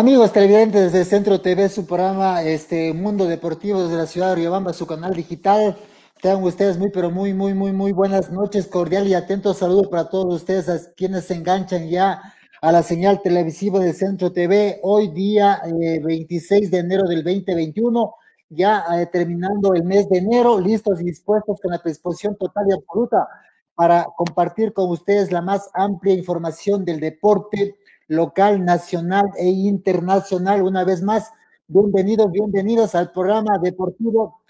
[0.00, 4.72] Amigos televidentes de Centro TV, su programa este Mundo Deportivo desde la ciudad de Riobamba,
[4.72, 5.76] su canal digital.
[6.22, 8.66] Tengan ustedes muy, pero muy, muy, muy, muy buenas noches.
[8.66, 12.18] Cordial y atento saludo para todos ustedes, a quienes se enganchan ya
[12.62, 14.80] a la señal televisiva de Centro TV.
[14.84, 18.14] Hoy día 26 eh, de enero del 2021,
[18.48, 22.72] ya eh, terminando el mes de enero, listos y dispuestos con la predisposición total y
[22.72, 23.28] absoluta
[23.74, 27.76] para compartir con ustedes la más amplia información del deporte
[28.10, 30.62] local, nacional e internacional.
[30.62, 31.30] Una vez más,
[31.68, 34.40] bienvenidos, bienvenidos al programa deportivo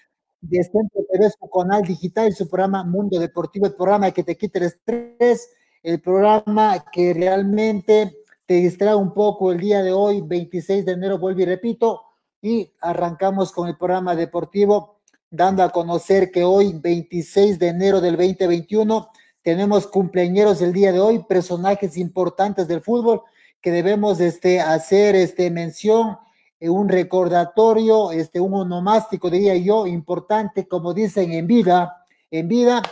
[0.40, 4.60] de Centro TV, su canal digital su programa Mundo Deportivo, el programa que te quita
[4.60, 5.50] el estrés,
[5.82, 8.16] el programa que realmente
[8.46, 12.00] te distrae un poco el día de hoy, 26 de enero, vuelvo y repito,
[12.40, 15.00] y arrancamos con el programa deportivo,
[15.30, 19.10] dando a conocer que hoy, 26 de enero del 2021,
[19.42, 23.20] tenemos cumpleaños el día de hoy, personajes importantes del fútbol
[23.60, 26.18] que debemos este, hacer este, mención,
[26.58, 32.82] eh, un recordatorio, este, un onomástico, diría yo, importante, como dicen en vida, en vida,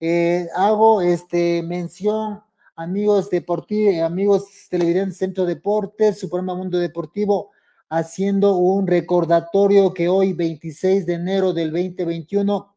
[0.00, 2.42] eh, hago este, mención,
[2.76, 7.50] amigos deportivos, amigos televidentes Centro Deportes, su Mundo Deportivo,
[7.88, 12.74] haciendo un recordatorio que hoy, 26 de enero del 2021,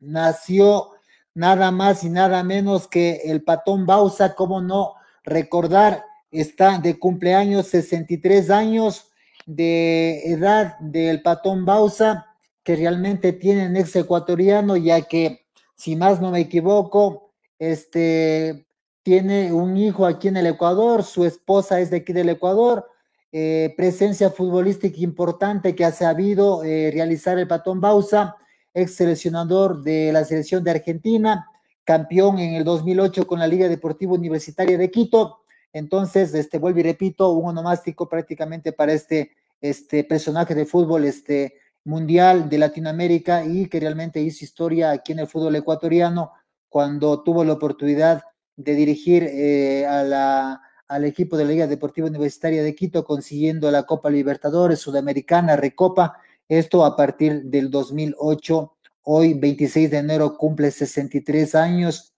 [0.00, 0.90] nació
[1.34, 4.94] nada más y nada menos que el patón Bausa, cómo no
[5.24, 6.04] recordar
[6.40, 9.10] está de cumpleaños 63 años
[9.46, 12.26] de edad del patón Bausa,
[12.64, 18.66] que realmente tiene un ex ecuatoriano, ya que, si más no me equivoco, este,
[19.02, 22.88] tiene un hijo aquí en el Ecuador, su esposa es de aquí del Ecuador,
[23.32, 28.36] eh, presencia futbolística importante que ha sabido eh, realizar el patón Bausa,
[28.74, 31.46] ex seleccionador de la selección de Argentina,
[31.84, 35.41] campeón en el 2008 con la Liga Deportiva Universitaria de Quito,
[35.72, 41.54] entonces, este, vuelvo y repito, un onomástico prácticamente para este, este personaje de fútbol este,
[41.84, 46.32] mundial de Latinoamérica y que realmente hizo historia aquí en el fútbol ecuatoriano
[46.68, 48.22] cuando tuvo la oportunidad
[48.56, 53.70] de dirigir eh, a la, al equipo de la Liga Deportiva Universitaria de Quito, consiguiendo
[53.70, 56.18] la Copa Libertadores Sudamericana, Recopa,
[56.48, 58.76] esto a partir del 2008.
[59.04, 62.11] Hoy, 26 de enero, cumple 63 años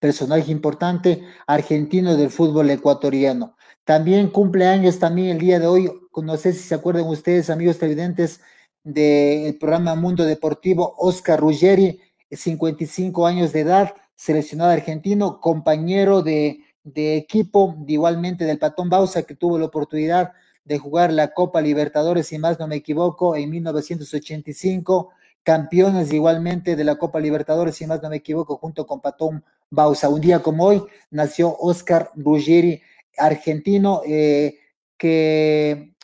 [0.00, 3.56] personaje importante argentino del fútbol ecuatoriano.
[3.84, 7.78] También cumple años también el día de hoy, no sé si se acuerdan ustedes, amigos
[7.78, 8.40] televidentes
[8.82, 12.00] del programa Mundo Deportivo, Oscar Ruggeri,
[12.30, 19.34] 55 años de edad, seleccionado argentino, compañero de, de equipo, igualmente del Patón Bausa, que
[19.34, 20.32] tuvo la oportunidad
[20.64, 25.10] de jugar la Copa Libertadores, si más no me equivoco, en 1985
[25.42, 30.08] campeones igualmente de la Copa Libertadores, si más no me equivoco, junto con Patón Bausa.
[30.08, 32.82] Un día como hoy nació Oscar Ruggeri,
[33.16, 34.58] argentino, eh,
[34.96, 35.94] que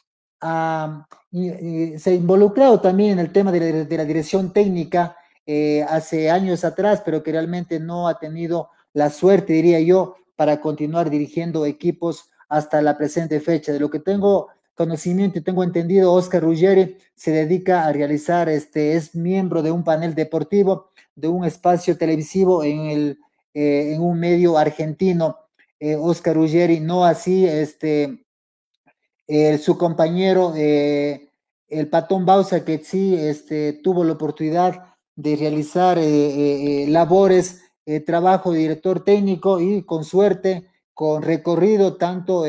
[0.41, 7.03] se ha involucrado también en el tema de la, dirección técnica eh, hace años atrás,
[7.05, 12.81] pero que realmente no ha tenido la suerte, diría yo, para continuar dirigiendo equipos hasta
[12.81, 13.73] la presente fecha.
[13.73, 18.95] De lo que tengo conocimiento y tengo entendido, Oscar Ruggeri se dedica a realizar, este,
[18.95, 23.19] es miembro de un panel deportivo, de un espacio televisivo en, el,
[23.55, 25.39] eh, en un medio argentino,
[25.81, 28.23] eh, Oscar Ruggeri, no así este,
[29.59, 31.31] su compañero, eh,
[31.69, 35.99] el Patón Bausa, que sí este, tuvo la oportunidad de realizar
[36.89, 37.63] labores,
[38.05, 42.45] trabajo de director técnico y con suerte, con recorrido tanto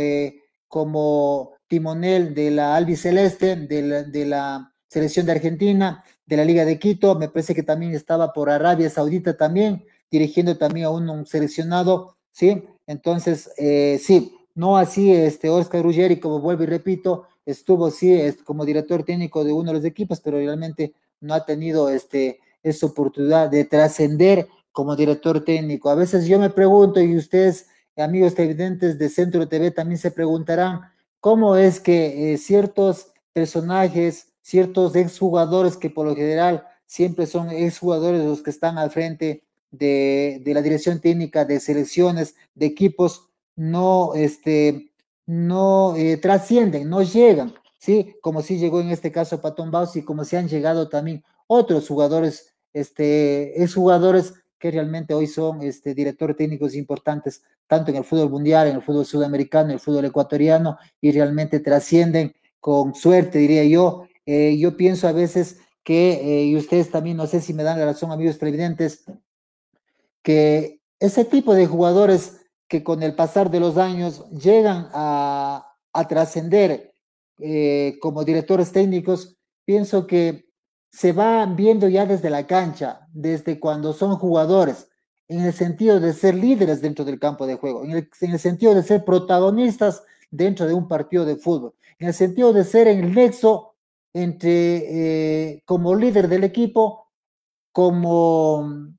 [0.68, 6.66] como timonel de la albiceleste, de la, de la selección de Argentina, de la Liga
[6.66, 11.26] de Quito, me parece que también estaba por Arabia Saudita también, dirigiendo también a un,
[11.26, 12.64] seleccionado, ¿sí?
[12.86, 18.66] Entonces, eh, sí, no así este Oscar Ruggeri, como vuelvo y repito, estuvo sí como
[18.66, 23.50] director técnico de uno de los equipos, pero realmente no ha tenido este, esa oportunidad
[23.50, 25.90] de trascender como director técnico.
[25.90, 30.82] A veces yo me pregunto, y ustedes, amigos televidentes de Centro TV, también se preguntarán,
[31.20, 38.24] cómo es que eh, ciertos personajes, ciertos exjugadores que por lo general siempre son exjugadores
[38.24, 44.92] los que están al frente de, la dirección técnica de selecciones, de equipos, no, este,
[45.26, 48.16] no eh, trascienden, no llegan, ¿sí?
[48.22, 51.88] Como si llegó en este caso Patón Baus y como si han llegado también otros
[51.88, 58.30] jugadores, este, exjugadores que realmente hoy son este, directores técnicos importantes, tanto en el fútbol
[58.30, 63.64] mundial, en el fútbol sudamericano, en el fútbol ecuatoriano, y realmente trascienden con suerte, diría
[63.66, 64.08] yo.
[64.26, 67.80] Eh, yo pienso a veces que, eh, y ustedes también, no sé si me dan
[67.80, 69.06] la razón, amigos televidentes,
[70.22, 76.08] que ese tipo de jugadores que con el pasar de los años llegan a, a
[76.08, 76.94] trascender
[77.40, 80.47] eh, como directores técnicos, pienso que
[80.90, 84.90] se va viendo ya desde la cancha, desde cuando son jugadores,
[85.28, 88.40] en el sentido de ser líderes dentro del campo de juego, en el, en el
[88.40, 92.88] sentido de ser protagonistas dentro de un partido de fútbol, en el sentido de ser
[92.88, 93.76] el nexo
[94.14, 97.12] entre eh, como líder del equipo,
[97.72, 98.96] como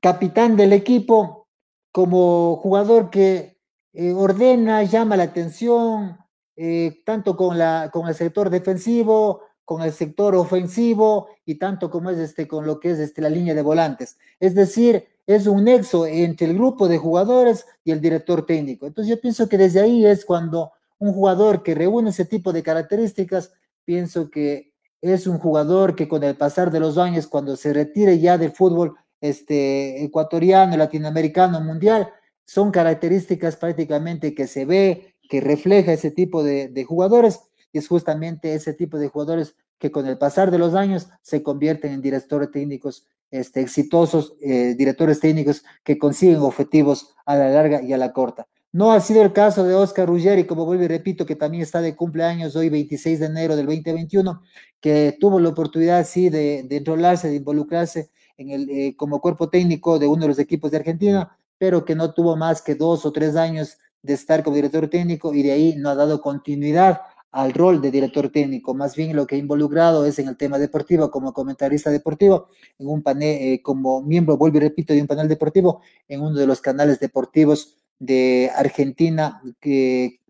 [0.00, 1.48] capitán del equipo,
[1.92, 3.58] como jugador que
[3.94, 6.18] eh, ordena, llama la atención,
[6.56, 12.08] eh, tanto con, la, con el sector defensivo, con el sector ofensivo y tanto como
[12.08, 14.16] es este, con lo que es este, la línea de volantes.
[14.40, 18.86] Es decir, es un nexo entre el grupo de jugadores y el director técnico.
[18.86, 22.62] Entonces yo pienso que desde ahí es cuando un jugador que reúne ese tipo de
[22.62, 23.52] características,
[23.84, 24.72] pienso que
[25.02, 28.52] es un jugador que con el pasar de los años, cuando se retire ya del
[28.52, 32.08] fútbol este, ecuatoriano, latinoamericano, mundial,
[32.46, 37.42] son características prácticamente que se ve, que refleja ese tipo de, de jugadores,
[37.72, 41.92] es justamente ese tipo de jugadores que con el pasar de los años se convierten
[41.92, 47.92] en directores técnicos este, exitosos, eh, directores técnicos que consiguen objetivos a la larga y
[47.92, 48.46] a la corta.
[48.72, 51.80] No ha sido el caso de Oscar Ruggeri, como vuelvo y repito, que también está
[51.80, 54.42] de cumpleaños hoy, 26 de enero del 2021,
[54.80, 59.48] que tuvo la oportunidad, sí, de, de enrolarse, de involucrarse en el, eh, como cuerpo
[59.48, 63.04] técnico de uno de los equipos de Argentina, pero que no tuvo más que dos
[63.04, 67.00] o tres años de estar como director técnico y de ahí no ha dado continuidad
[67.30, 68.74] al rol de director técnico.
[68.74, 72.48] Más bien lo que ha involucrado es en el tema deportivo como comentarista deportivo,
[72.78, 76.36] en un panel, eh, como miembro, vuelvo y repito, de un panel deportivo en uno
[76.36, 80.20] de los canales deportivos de Argentina, que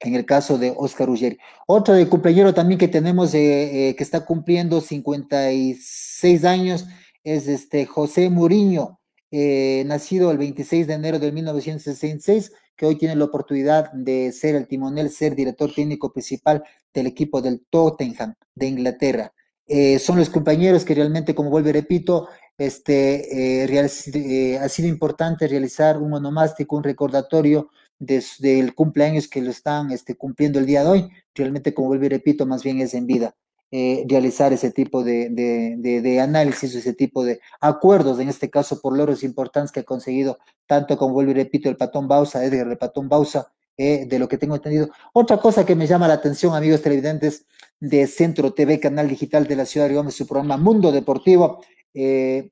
[0.00, 1.38] en el caso de Oscar Ruggeri.
[1.66, 6.86] Otro de cumpleañero también que tenemos eh, eh, que está cumpliendo 56 años
[7.24, 8.98] es este José Muriño,
[9.32, 14.54] eh, nacido el 26 de enero de 1966, que hoy tiene la oportunidad de ser
[14.54, 16.62] el timonel, ser director técnico principal
[16.94, 19.32] del equipo del Tottenham de Inglaterra.
[19.66, 24.88] Eh, son los compañeros que realmente, como vuelvo y repito, este, eh, eh, ha sido
[24.88, 30.82] importante realizar un onomástico, un recordatorio del cumpleaños que lo están este, cumpliendo el día
[30.82, 31.10] de hoy.
[31.34, 33.34] Realmente, como vuelvo y repito, más bien es en vida.
[33.74, 38.50] Eh, realizar ese tipo de, de, de, de, análisis, ese tipo de acuerdos, en este
[38.50, 42.44] caso por logros importantes que ha conseguido, tanto como vuelvo y repito, el Patón Bausa,
[42.44, 44.90] Edgar el Patón Bausa, eh, de lo que tengo entendido.
[45.14, 47.46] Otra cosa que me llama la atención, amigos televidentes
[47.80, 51.64] de Centro TV, canal digital de la ciudad de Gómez, su programa Mundo Deportivo,
[51.94, 52.50] eh,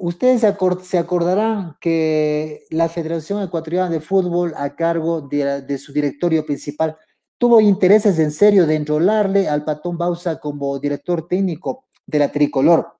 [0.00, 5.92] ustedes se, acord se, acordarán que la Federación Ecuatoriana de Fútbol, a cargo de su
[5.92, 6.96] directorio principal,
[7.38, 12.98] tuvo intereses en serio de enrolarle al Patón Bausa como director técnico de la tricolor.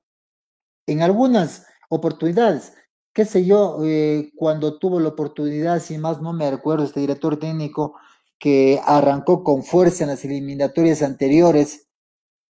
[0.87, 2.73] En algunas oportunidades,
[3.13, 7.39] qué sé yo, eh, cuando tuvo la oportunidad, si más no me recuerdo, este director
[7.39, 7.95] técnico
[8.39, 11.89] que arrancó con fuerza en las eliminatorias anteriores,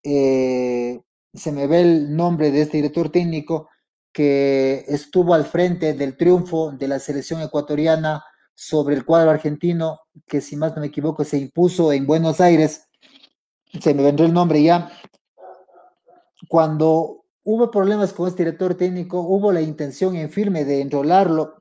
[0.03, 1.01] eh,
[1.33, 3.69] se me ve el nombre de este director técnico
[4.11, 8.23] que estuvo al frente del triunfo de la selección ecuatoriana
[8.55, 12.87] sobre el cuadro argentino, que si más no me equivoco se impuso en Buenos Aires,
[13.79, 14.89] se me vendrá el nombre ya,
[16.47, 21.55] cuando hubo problemas con este director técnico, hubo la intención en firme de enrolarlo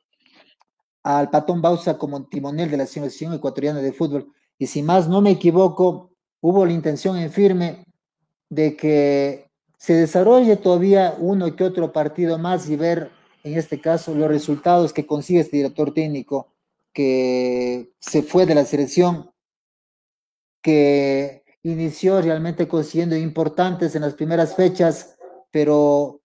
[1.02, 4.32] al Patón Bausa como timonel de la selección ecuatoriana de fútbol.
[4.56, 7.84] Y si más no me equivoco, hubo la intención en firme
[8.48, 13.10] de que se desarrolle todavía uno que otro partido más y ver,
[13.42, 16.53] en este caso, los resultados que consigue este director técnico
[16.94, 19.30] que se fue de la selección,
[20.62, 25.16] que inició realmente consiguiendo importantes en las primeras fechas,
[25.50, 26.22] pero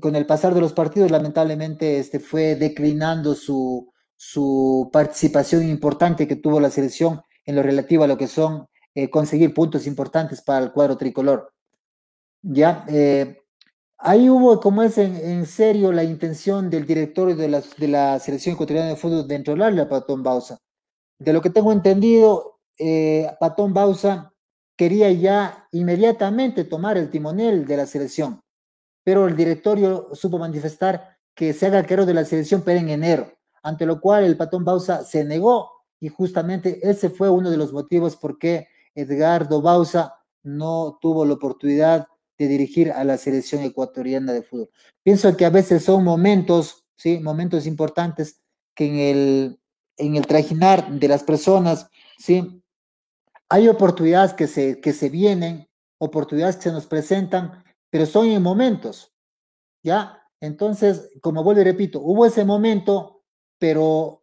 [0.00, 6.36] con el pasar de los partidos lamentablemente este, fue declinando su, su participación importante que
[6.36, 10.64] tuvo la selección en lo relativo a lo que son eh, conseguir puntos importantes para
[10.64, 11.52] el cuadro tricolor.
[12.42, 13.37] Ya, eh,
[14.00, 18.54] Ahí hubo, como es en, serio, la intención del directorio de la, de la selección
[18.54, 20.58] ecuatoriana de fútbol de enrolarle a Patón Bausa.
[21.18, 24.32] De lo que tengo entendido, eh, Patón Bausa
[24.76, 28.40] quería ya inmediatamente tomar el timonel de la selección,
[29.02, 33.32] pero el directorio supo manifestar que se haga cargo de la selección, pero en enero,
[33.64, 37.72] ante lo cual el Patón Bausa se negó y justamente ese fue uno de los
[37.72, 40.14] motivos por qué Edgardo Bausa
[40.44, 42.06] no tuvo la oportunidad
[42.38, 44.70] de dirigir a la selección ecuatoriana de fútbol.
[45.02, 47.18] Pienso que a veces son momentos, ¿sí?
[47.18, 48.40] Momentos importantes
[48.74, 49.60] que en el,
[49.96, 52.62] en el trajinar de las personas, ¿sí?
[53.48, 55.68] Hay oportunidades que se, que se vienen,
[55.98, 59.12] oportunidades que se nos presentan, pero son en momentos,
[59.82, 60.22] ¿ya?
[60.40, 63.24] Entonces, como vuelvo y repito, hubo ese momento,
[63.58, 64.22] pero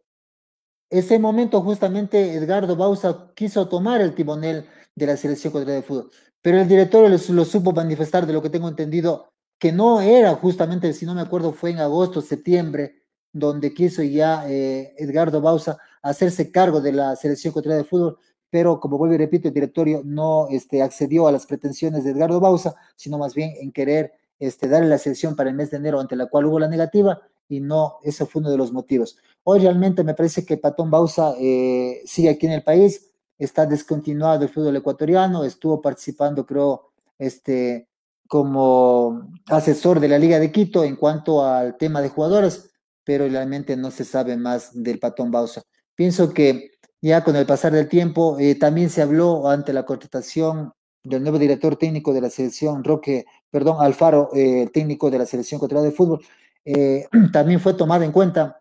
[0.88, 6.10] ese momento justamente Edgardo Bausa quiso tomar el timonel de la selección ecuatoriana de fútbol.
[6.46, 10.32] Pero el director lo, lo supo manifestar, de lo que tengo entendido, que no era
[10.36, 15.76] justamente, si no me acuerdo, fue en agosto, septiembre, donde quiso ya eh, Edgardo Bausa
[16.02, 20.02] hacerse cargo de la selección ecuatoriana de fútbol, pero como vuelvo y repito, el directorio
[20.04, 24.68] no este, accedió a las pretensiones de Edgardo Bausa, sino más bien en querer este,
[24.68, 27.58] darle la selección para el mes de enero, ante la cual hubo la negativa, y
[27.58, 29.18] no, ese fue uno de los motivos.
[29.42, 33.05] Hoy realmente me parece que Patón Bausa eh, sigue aquí en el país,
[33.38, 37.88] está descontinuado el fútbol ecuatoriano, estuvo participando, creo, este,
[38.28, 42.70] como asesor de la Liga de Quito en cuanto al tema de jugadores,
[43.04, 45.62] pero realmente no se sabe más del Patón Bausa.
[45.94, 50.72] Pienso que ya con el pasar del tiempo eh, también se habló ante la contratación
[51.04, 55.58] del nuevo director técnico de la selección, Roque, perdón, Alfaro, eh, técnico de la selección
[55.58, 56.20] ecuatoriana de fútbol,
[56.64, 58.60] eh, también fue tomado en cuenta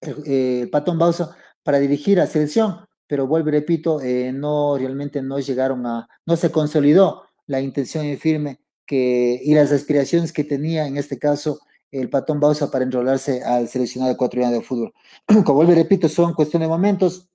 [0.00, 4.00] el, Patón Bausa para dirigir a selección, pero vuelvo y repito,
[4.34, 9.72] no realmente no llegaron a, no se consolidó la intención en firme que, y las
[9.72, 11.58] aspiraciones que tenía en este caso
[11.90, 14.92] el Patón Bausa para enrolarse al seleccionado ecuatoriano de fútbol.
[15.26, 17.28] Como vuelvo y repito, son cuestión de momentos.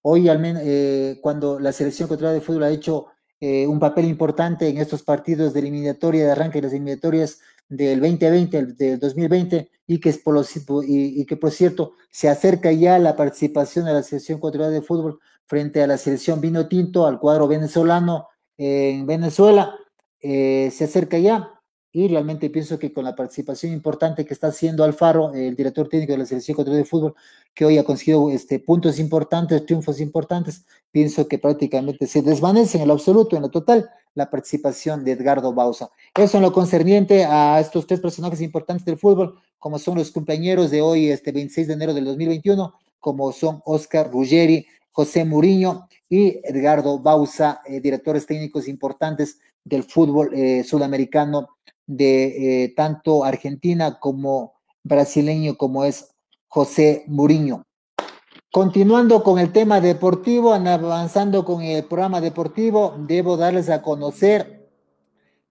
[0.00, 3.06] Hoy, al menos, eh, cuando la selección ecuatoriana de fútbol ha hecho
[3.40, 8.00] eh, un papel importante en estos partidos de eliminatoria, de arranque de las eliminatorias del
[8.00, 10.44] 2020, del 2020, y que, es por
[10.86, 14.82] y, y, que, por cierto, se acerca ya la participación de la selección ecuatoriana de
[14.82, 19.74] fútbol frente a la selección vino tinto, al cuadro venezolano en Venezuela,
[20.20, 21.57] eh, se acerca ya
[21.92, 26.12] y realmente pienso que con la participación importante que está haciendo Alfaro, el director técnico
[26.12, 27.14] de la selección ecuatoriana de fútbol,
[27.54, 32.84] que hoy ha conseguido este, puntos importantes, triunfos importantes, pienso que prácticamente se desvanece en
[32.84, 35.90] el absoluto, en lo total, la participación de Edgardo Bausa.
[36.14, 40.70] Eso en lo concerniente a estos tres personajes importantes del fútbol, como son los compañeros
[40.70, 46.40] de hoy, este 26 de enero del 2021, como son Oscar Ruggeri, José Muriño y
[46.42, 51.48] Edgardo Bausa, eh, directores técnicos importantes del fútbol eh, sudamericano
[51.86, 56.14] de eh, tanto Argentina como brasileño como es
[56.46, 57.64] José Muriño.
[58.50, 64.58] Continuando con el tema deportivo, avanzando con el programa deportivo, debo darles a conocer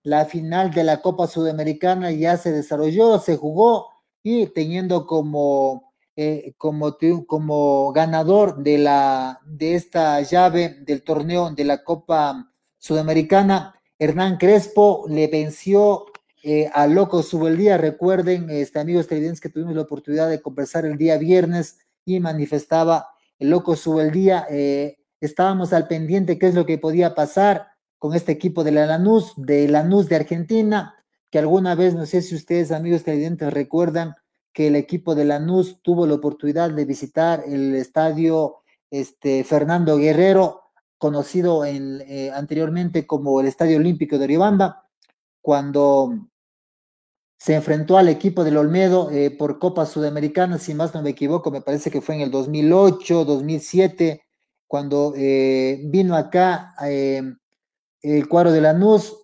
[0.07, 3.89] la final de la Copa Sudamericana ya se desarrolló, se jugó
[4.23, 6.97] y teniendo como, eh, como,
[7.27, 15.05] como ganador de, la, de esta llave del torneo de la Copa Sudamericana, Hernán Crespo
[15.09, 16.05] le venció
[16.43, 17.23] eh, a Loco
[17.55, 22.19] día, Recuerden, este, amigos televidentes, que tuvimos la oportunidad de conversar el día viernes y
[22.19, 24.45] manifestaba el Loco Subeldía.
[24.49, 28.85] Eh, estábamos al pendiente qué es lo que podía pasar con este equipo de la
[28.85, 30.95] Lanús, de Lanús de Argentina,
[31.31, 34.15] que alguna vez, no sé si ustedes, amigos televidentes, recuerdan
[34.53, 38.57] que el equipo de Lanús tuvo la oportunidad de visitar el estadio
[38.91, 40.66] este, Fernando Guerrero,
[40.97, 44.89] conocido eh, anteriormente como el Estadio Olímpico de Oribamba
[45.41, 46.29] cuando
[47.39, 51.51] se enfrentó al equipo del Olmedo eh, por Copa Sudamericana, si más no me equivoco,
[51.51, 54.23] me parece que fue en el 2008, 2007,
[54.65, 59.15] cuando eh, vino acá el cuadro de Lanús,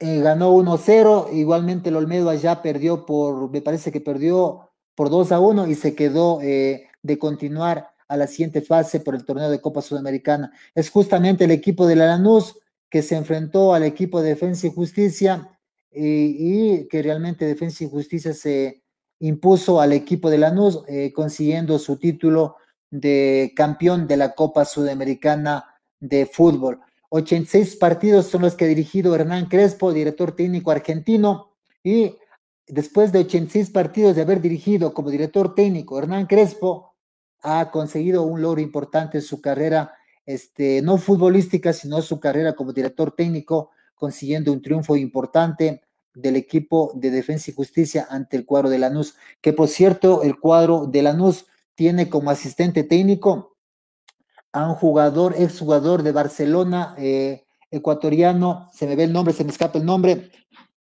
[0.00, 5.40] ganó 1-0, igualmente el Olmedo allá perdió por, me parece que perdió por 2 a
[5.40, 9.82] 1 y se quedó de continuar a la siguiente fase por el torneo de Copa
[9.82, 10.50] Sudamericana.
[10.74, 12.58] Es justamente el equipo de la Lanús
[12.90, 15.50] que se enfrentó al equipo de Defensa y Justicia
[15.92, 18.82] y, que realmente Defensa y Justicia se
[19.20, 22.56] impuso al equipo de Lanús, eh, consiguiendo su título
[22.90, 25.64] de campeón de la Copa Sudamericana
[26.00, 26.80] de Fútbol.
[27.10, 32.14] 86 partidos son los que ha dirigido Hernán Crespo, director técnico argentino, y
[32.66, 36.94] después de 86 partidos de haber dirigido como director técnico, Hernán Crespo
[37.42, 39.94] ha conseguido un logro importante en su carrera
[40.26, 45.82] este, no futbolística, sino su carrera como director técnico, consiguiendo un triunfo importante
[46.14, 50.38] del equipo de Defensa y Justicia ante el cuadro de Lanús, que por cierto, el
[50.38, 53.56] cuadro de Lanús tiene como asistente técnico
[54.52, 59.50] a un jugador, exjugador de Barcelona, eh, ecuatoriano, se me ve el nombre, se me
[59.50, 60.30] escapa el nombre,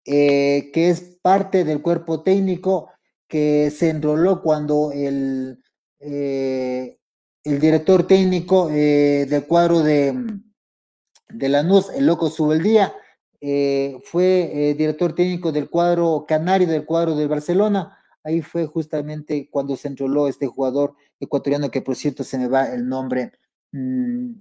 [0.04, 2.90] eh, que es parte del cuerpo técnico
[3.28, 5.62] que se enroló cuando el,
[6.00, 6.99] eh,
[7.45, 10.14] el director técnico eh, del cuadro de,
[11.28, 12.92] de Lanús, el Loco Subeldía,
[13.40, 17.97] eh, fue director técnico del cuadro canario, del cuadro del Barcelona.
[18.23, 22.66] Ahí fue justamente cuando se enroló este jugador ecuatoriano, que por cierto se me va
[22.73, 23.33] el nombre,
[23.73, 24.33] mm,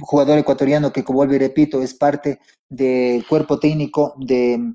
[0.00, 4.74] jugador ecuatoriano que, como vuelvo y repito, es parte del cuerpo técnico de,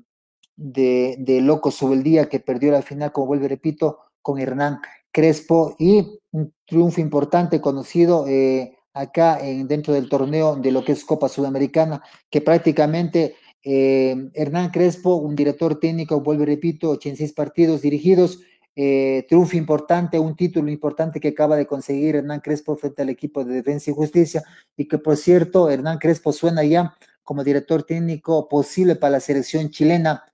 [0.56, 4.80] de, de Loco Subeldía, que perdió la final, como vuelvo y repito, con Hernán
[5.16, 10.92] Crespo y un triunfo importante conocido eh, acá en, dentro del torneo de lo que
[10.92, 17.32] es Copa Sudamericana, que prácticamente eh, Hernán Crespo, un director técnico, vuelvo y repito, 86
[17.32, 18.40] partidos dirigidos,
[18.74, 23.42] eh, triunfo importante, un título importante que acaba de conseguir Hernán Crespo frente al equipo
[23.42, 24.42] de Defensa y Justicia
[24.76, 26.94] y que por cierto Hernán Crespo suena ya
[27.24, 30.24] como director técnico posible para la selección chilena.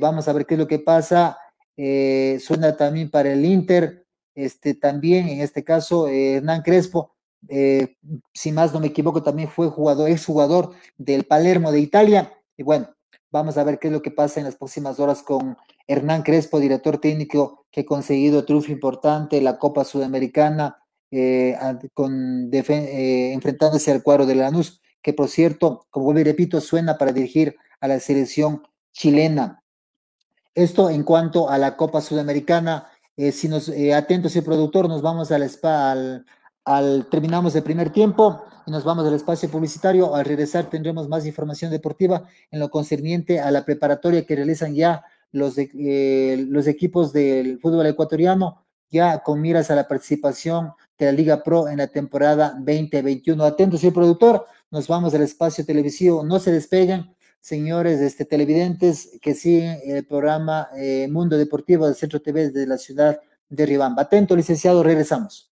[0.00, 1.38] Vamos a ver qué es lo que pasa.
[1.76, 4.07] Suena también para el Inter,
[4.38, 7.14] este, también en este caso Hernán Crespo,
[8.32, 12.32] si más no me equivoco, también fue jugador, ex jugador del Palermo de Italia.
[12.56, 12.88] Y bueno,
[13.30, 16.60] vamos a ver qué es lo que pasa en las próximas horas con Hernán Crespo,
[16.60, 20.78] director técnico que ha conseguido triunfo importante, la Copa Sudamericana,
[21.10, 26.98] eh, eh, enfrentándose al cuadro de Lanús, que por cierto, como vuelvo y repito, suena
[26.98, 28.62] para dirigir a la selección
[28.92, 29.62] chilena.
[30.54, 32.88] Esto en cuanto a la Copa Sudamericana.
[33.18, 36.24] Eh, si nos atentos el productor, nos vamos al, al,
[36.64, 40.14] al terminamos el primer tiempo y nos vamos al espacio publicitario.
[40.14, 45.04] Al regresar tendremos más información deportiva en lo concerniente a la preparatoria que realizan ya
[45.32, 51.12] los, eh, los equipos del fútbol ecuatoriano ya con miras a la participación de la
[51.12, 53.44] Liga Pro en la temporada 2021.
[53.44, 59.34] Atentos, señor productor, nos vamos al espacio televisivo, no se despeguen, señores este, televidentes que
[59.34, 64.02] siguen el programa eh, Mundo Deportivo del Centro TV de la ciudad de Ribamba.
[64.02, 65.47] Atento, licenciado, regresamos.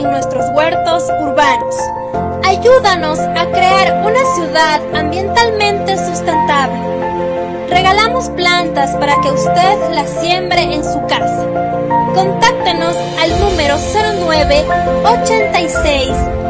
[0.00, 1.76] En nuestros huertos urbanos.
[2.44, 6.80] Ayúdanos a crear una ciudad ambientalmente sustentable.
[7.68, 11.46] Regalamos plantas para que usted las siembre en su casa.
[12.14, 13.76] Contáctenos al número
[14.26, 14.64] 09
[15.04, 16.08] 86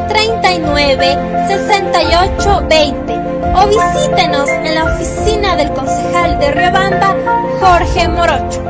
[0.08, 3.14] 39 68 20
[3.54, 7.16] o visítenos en la oficina del concejal de Riobamba,
[7.60, 8.62] Jorge Morocho.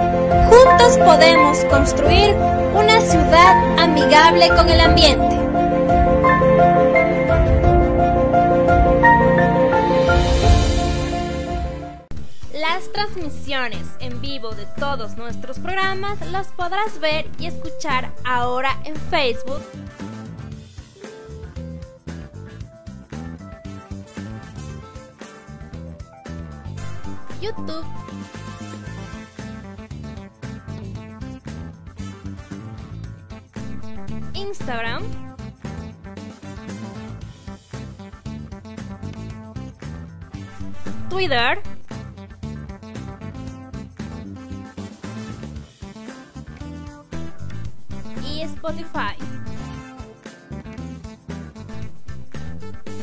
[0.51, 2.35] Juntos podemos construir
[2.75, 5.37] una ciudad amigable con el ambiente.
[12.55, 18.95] Las transmisiones en vivo de todos nuestros programas las podrás ver y escuchar ahora en
[18.97, 19.63] Facebook.
[27.41, 28.00] YouTube
[34.41, 35.03] Instagram.
[41.11, 41.61] Twitter.
[48.25, 49.15] Y Spotify.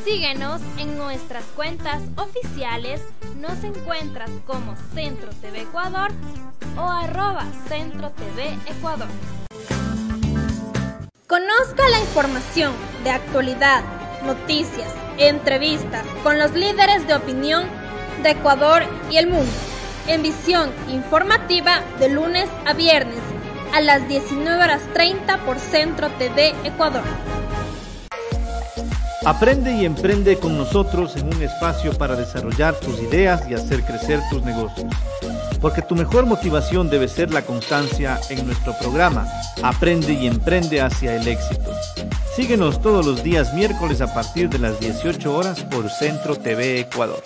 [0.04, 3.02] Síguenos en nuestras cuentas oficiales.
[3.36, 6.12] Nos encuentras como Centro TV Ecuador
[6.78, 9.10] o arroba Centro TV Ecuador.
[11.28, 12.72] Conozca la información
[13.04, 13.84] de actualidad,
[14.26, 17.66] noticias, entrevistas con los líderes de opinión
[18.24, 19.52] de Ecuador y el mundo
[20.08, 23.20] en visión informativa de lunes a viernes
[23.74, 27.04] a las 19 horas 30 por Centro TV Ecuador.
[29.26, 34.22] Aprende y emprende con nosotros en un espacio para desarrollar tus ideas y hacer crecer
[34.32, 34.94] tus negocios.
[35.62, 39.28] Porque tu mejor motivación debe ser la constancia en nuestro programa
[39.64, 41.72] Aprende y emprende hacia el éxito.
[42.36, 47.24] Síguenos todos los días miércoles a partir de las 18 horas por Centro TV Ecuador.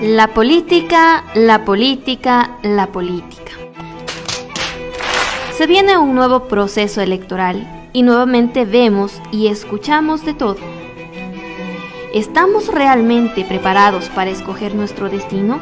[0.00, 3.52] La política, la política, la política.
[5.56, 10.56] Se viene un nuevo proceso electoral y nuevamente vemos y escuchamos de todo.
[12.14, 15.60] ¿Estamos realmente preparados para escoger nuestro destino?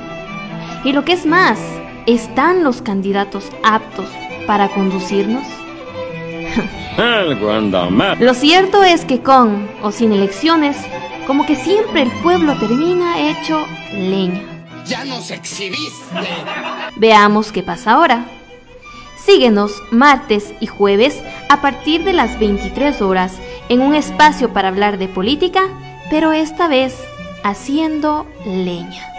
[0.85, 1.59] Y lo que es más,
[2.07, 4.07] ¿están los candidatos aptos
[4.47, 5.45] para conducirnos?
[8.19, 10.77] Lo cierto es que con o sin elecciones,
[11.27, 14.43] como que siempre el pueblo termina hecho leña.
[14.87, 16.17] Ya nos exhibiste.
[16.97, 18.27] Veamos qué pasa ahora.
[19.25, 24.99] Síguenos martes y jueves a partir de las 23 horas en un espacio para hablar
[24.99, 25.63] de política,
[26.11, 26.97] pero esta vez
[27.45, 29.10] haciendo leña.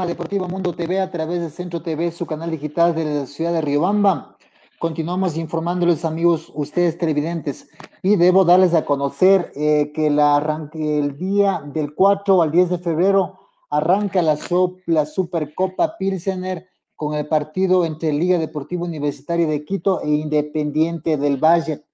[0.00, 3.52] Programa deportivo Mundo TV a través de Centro TV, su canal digital de la ciudad
[3.52, 4.38] de Riobamba.
[4.78, 7.68] Continuamos informándoles, amigos, ustedes televidentes,
[8.02, 12.70] y debo darles a conocer eh, que la arranque, el día del 4 al 10
[12.70, 14.38] de febrero arranca la,
[14.86, 21.36] la Supercopa Pilsener con el partido entre Liga Deportiva Universitaria de Quito e Independiente del
[21.36, 21.84] Valle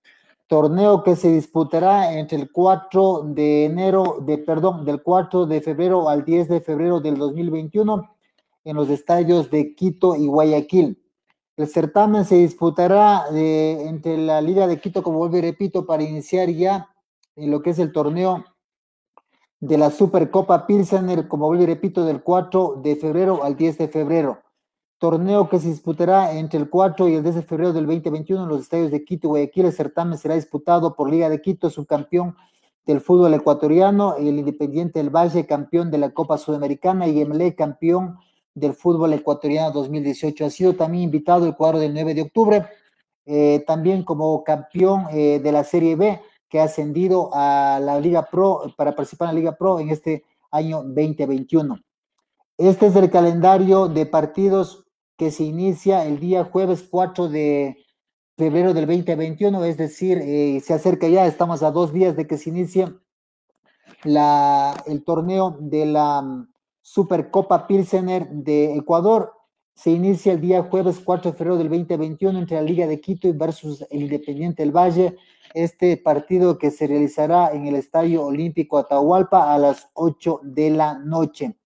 [0.47, 6.09] torneo que se disputará entre el 4 de enero, de, perdón, del 4 de febrero
[6.09, 8.11] al 10 de febrero del 2021
[8.65, 11.03] en los estadios de Quito y Guayaquil.
[11.57, 16.03] El certamen se disputará eh, entre la Liga de Quito, como vuelvo y repito, para
[16.03, 16.89] iniciar ya
[17.35, 18.45] en lo que es el torneo
[19.59, 23.89] de la Supercopa Pilsener, como vuelvo y repito, del 4 de febrero al 10 de
[23.89, 24.46] febrero
[24.99, 28.49] torneo que se disputará entre el 4 y el 10 de febrero del 2021 en
[28.49, 29.67] los estadios de Quito y Guayaquil.
[29.67, 32.37] El certamen será disputado por Liga de Quito, subcampeón
[32.87, 38.17] del fútbol ecuatoriano, el Independiente del Valle, campeón de la Copa Sudamericana, y MLE, campeón
[38.55, 40.47] del fútbol ecuatoriano 2018.
[40.47, 42.67] Ha sido también invitado el cuadro del 9 de octubre,
[43.27, 48.23] eh, también como campeón eh, de la Serie B, que ha ascendido a la Liga
[48.31, 51.79] Pro para participar en la Liga Pro en este año 2021.
[52.57, 54.86] Este es el calendario de partidos
[55.17, 57.77] que se inicia el día jueves 4 de
[58.37, 62.37] febrero del 2021, es decir, eh, se acerca ya, estamos a dos días de que
[62.37, 62.93] se inicie
[64.05, 66.49] la, el torneo de la mm,
[66.83, 69.33] Supercopa Pilsener de Ecuador.
[69.75, 73.29] Se inicia el día jueves 4 de febrero del 2021 entre la Liga de Quito
[73.35, 75.17] versus el Independiente del Valle.
[75.55, 80.99] Este partido que se realizará en el Estadio Olímpico Atahualpa a las 8 de la
[80.99, 81.57] noche.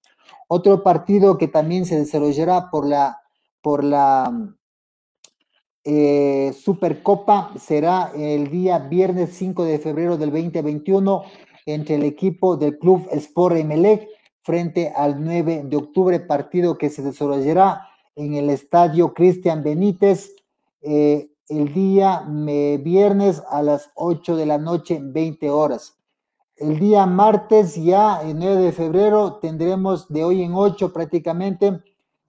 [0.48, 3.19] Otro partido que también se desarrollará por la
[3.62, 4.55] por la
[5.85, 11.23] eh, Supercopa será el día viernes 5 de febrero del 2021
[11.66, 14.09] entre el equipo del Club Sport Emelec
[14.42, 20.35] frente al 9 de octubre, partido que se desarrollará en el estadio Cristian Benítez
[20.83, 25.96] eh, el día viernes a las 8 de la noche, 20 horas.
[26.57, 31.81] El día martes, ya el 9 de febrero, tendremos de hoy en 8 prácticamente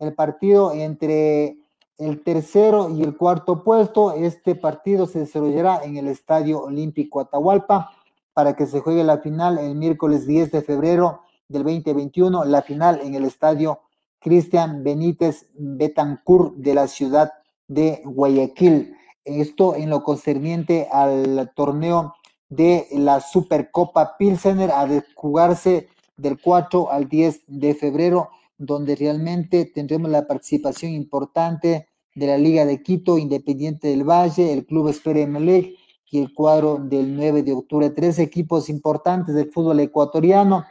[0.01, 1.57] el partido entre
[1.99, 4.13] el tercero y el cuarto puesto.
[4.13, 7.91] Este partido se desarrollará en el Estadio Olímpico Atahualpa
[8.33, 12.99] para que se juegue la final el miércoles 10 de febrero del 2021, la final
[13.03, 13.81] en el Estadio
[14.19, 17.31] Cristian Benítez Betancourt de la ciudad
[17.67, 18.95] de Guayaquil.
[19.23, 22.15] Esto en lo concerniente al torneo
[22.49, 28.29] de la Supercopa Pilsener a jugarse del 4 al 10 de febrero
[28.61, 34.67] donde realmente tendremos la participación importante de la Liga de Quito, Independiente del Valle, el
[34.67, 35.75] Club Espere Melec
[36.11, 37.89] y el cuadro del 9 de octubre.
[37.89, 40.63] Tres equipos importantes del fútbol ecuatoriano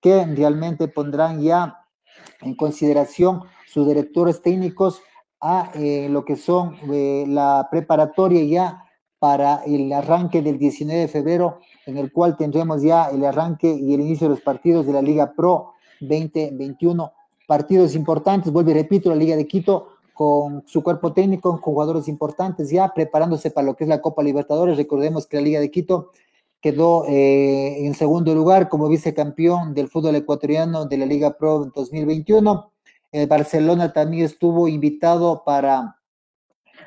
[0.00, 1.78] que realmente pondrán ya
[2.42, 5.00] en consideración sus directores técnicos
[5.40, 8.84] a eh, lo que son eh, la preparatoria ya
[9.18, 13.94] para el arranque del 19 de febrero, en el cual tendremos ya el arranque y
[13.94, 17.12] el inicio de los partidos de la Liga Pro 2021.
[17.48, 22.08] Partidos importantes, vuelvo y repito, la Liga de Quito con su cuerpo técnico, con jugadores
[22.08, 24.76] importantes ya preparándose para lo que es la Copa Libertadores.
[24.76, 26.10] Recordemos que la Liga de Quito
[26.60, 32.70] quedó eh, en segundo lugar como vicecampeón del fútbol ecuatoriano de la Liga Pro 2021.
[33.12, 35.96] El Barcelona también estuvo invitado para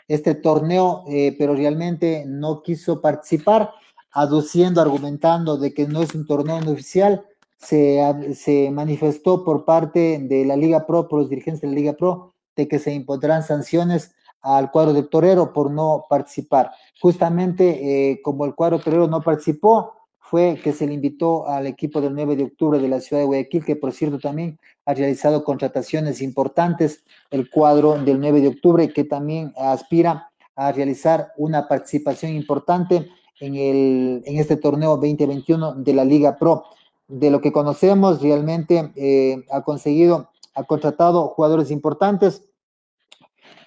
[0.08, 3.72] este torneo, eh, pero realmente no quiso participar,
[4.12, 7.26] aduciendo, argumentando de que no es un torneo oficial.
[7.62, 12.34] Se, manifestó por parte de la Liga Pro, por los dirigentes de la Liga Pro,
[12.56, 16.72] de que se impondrán sanciones al cuadro de Torero por no participar.
[17.00, 19.94] Justamente eh, como el cuadro Torero no participó,
[20.32, 23.28] fue que se le invitó al equipo del 9 de octubre de la ciudad de
[23.28, 28.94] Guayaquil, que por cierto también ha realizado contrataciones importantes, el cuadro del 9 de octubre,
[28.94, 33.10] que también aspira a realizar una participación importante
[33.42, 36.64] en, el, en este torneo 2021 de la Liga Pro.
[37.12, 42.44] De lo que conocemos, realmente eh, ha conseguido, ha contratado jugadores importantes,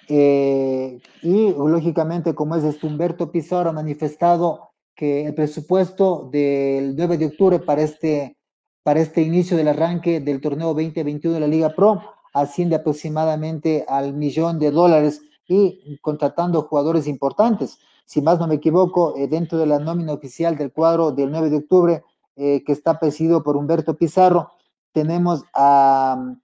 [0.08, 7.18] eh, y lógicamente, como es este Humberto Pizarro, ha manifestado que el presupuesto del 9
[7.18, 8.36] de octubre para este,
[8.82, 12.00] para este inicio del arranque del torneo 2021 de la Liga Pro
[12.32, 17.78] asciende aproximadamente al millón de dólares y contratando jugadores importantes.
[18.06, 21.50] Si más no me equivoco, eh, dentro de la nómina oficial del cuadro del 9
[21.50, 22.04] de octubre,
[22.36, 24.52] eh, que está presidido por Humberto Pizarro,
[24.92, 26.34] tenemos a,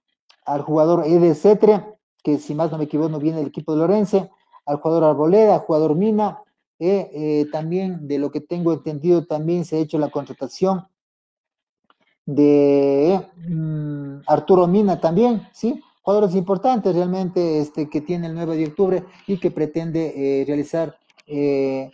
[0.45, 1.83] al jugador Ede Cetre,
[2.23, 4.29] que si más no me equivoco viene del equipo de Lorense,
[4.65, 6.39] al jugador Arboleda, jugador Mina,
[6.79, 10.87] eh, eh, también de lo que tengo entendido también se ha hecho la contratación
[12.25, 15.79] de mm, Arturo Mina también, ¿sí?
[16.01, 20.41] Jugadores importantes realmente este, que tiene el 9 de octubre y que pretende
[21.27, 21.91] eh,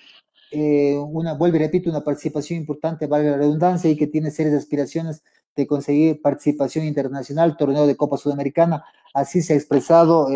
[0.51, 4.55] realizar una, vuelve y repito, una participación importante, valga la redundancia, y que tiene serias
[4.55, 5.23] aspiraciones
[5.55, 8.83] de conseguir participación internacional, torneo de Copa Sudamericana.
[9.13, 10.27] Así se ha expresado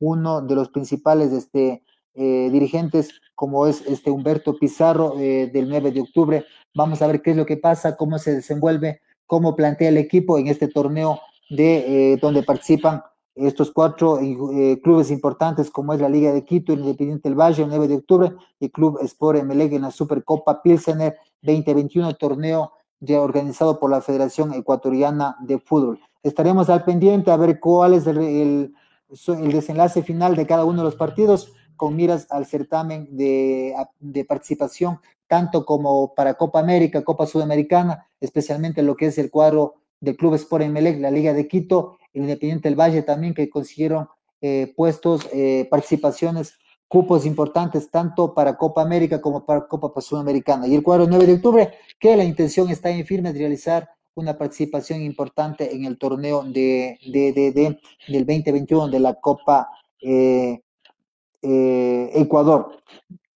[0.00, 1.82] uno de los principales este,
[2.14, 6.44] dirigentes como es este Humberto Pizarro eh, del 9 de octubre.
[6.74, 10.38] Vamos a ver qué es lo que pasa, cómo se desenvuelve, cómo plantea el equipo
[10.38, 13.02] en este torneo de eh, donde participan
[13.46, 17.62] estos cuatro eh, clubes importantes como es la Liga de Quito, el Independiente del Valle,
[17.62, 23.20] el 9 de octubre, y Club Sport Emelec en la Supercopa Pilsener 2021, torneo ya
[23.20, 25.98] organizado por la Federación Ecuatoriana de Fútbol.
[26.22, 30.84] Estaremos al pendiente a ver cuál es el, el desenlace final de cada uno de
[30.84, 33.74] los partidos con miras al certamen de,
[34.28, 40.16] participación, tanto como para Copa América, Copa Sudamericana, especialmente lo que es el cuadro del
[40.16, 44.08] Club Sport Emelec, la Liga de Quito, el Independiente del Valle también, que consiguieron
[44.40, 46.54] eh, puestos, eh, participaciones,
[46.88, 50.66] cupos importantes, tanto para Copa América como para Copa Sudamericana.
[50.66, 54.36] Y el cuadro 9 de octubre, que la intención está en firme de realizar una
[54.36, 56.98] participación importante en el torneo de,
[58.08, 59.68] del 2021 de la Copa
[60.00, 60.60] eh,
[61.42, 62.80] Ecuador.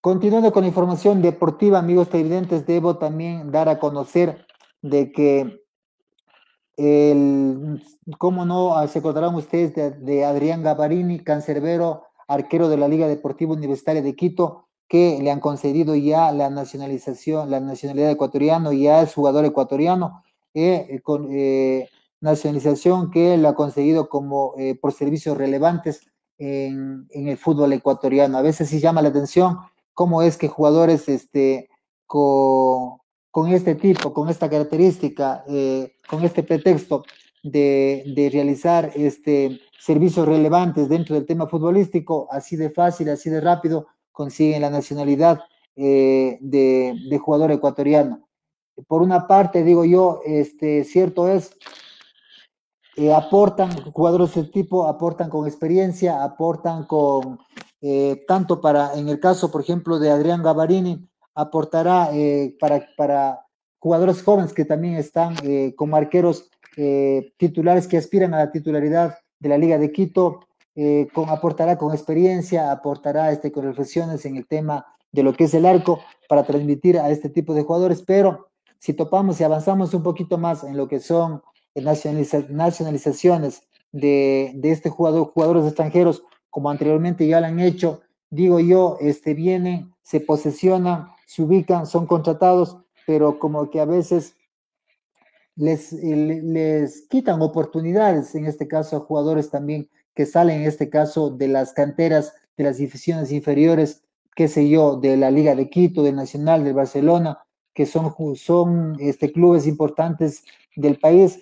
[0.00, 4.46] Continuando con la información deportiva, amigos televidentes, debo también dar a conocer
[4.82, 5.63] de que
[6.76, 7.82] el,
[8.18, 13.52] cómo no ah, se acordarán ustedes de, Adrián Gavarini, cancerbero, arquero de la Liga Deportiva
[13.52, 19.14] Universitaria de Quito, que le han concedido ya la nacionalización, la nacionalidad ecuatoriana, ya es
[19.14, 20.22] jugador ecuatoriano,
[20.54, 21.88] eh, con eh,
[22.20, 26.06] nacionalización que le ha conseguido como por servicios relevantes
[26.38, 28.38] en, el fútbol ecuatoriano.
[28.38, 29.58] A veces sí llama la atención
[29.92, 31.68] cómo es que jugadores este,
[32.06, 32.98] con,
[33.52, 37.02] este tipo, con esta característica, eh, con este pretexto
[37.42, 43.88] de, realizar este, servicios relevantes dentro del tema futbolístico, así de fácil, así de rápido,
[44.12, 45.40] consiguen la nacionalidad
[45.74, 48.28] eh, de, jugador ecuatoriano.
[48.86, 51.56] Por una parte, digo yo, este, cierto es
[52.96, 57.40] eh, aportan, jugadores de este tipo aportan con experiencia, aportan con,
[58.26, 63.46] tanto para, en el caso, por ejemplo, de Adrián Gavarini, aportará eh, para, para
[63.78, 65.36] jugadores jóvenes que también están
[65.76, 66.50] como arqueros
[67.36, 70.40] titulares que aspiran a la titularidad de la Liga de Quito,
[71.12, 75.54] con, aportará con experiencia, aportará este, con reflexiones en el tema de lo que es
[75.54, 80.02] el arco para transmitir a este tipo de jugadores, pero si topamos y avanzamos un
[80.02, 81.42] poquito más en lo que son
[81.74, 88.98] nacionalizaciones de, de este jugador, jugadores extranjeros como anteriormente ya lo han hecho, digo yo,
[89.00, 94.36] este, vienen, se posesionan, se ubican, son contratados, pero como que a veces
[95.56, 101.30] les, les quitan oportunidades, en este caso a jugadores también que salen, en este caso,
[101.30, 106.02] de las canteras, de las divisiones inferiores, qué sé yo, de la Liga de Quito,
[106.02, 107.38] del Nacional, del Barcelona,
[107.72, 110.44] que son, son este, clubes importantes
[110.76, 111.40] del país,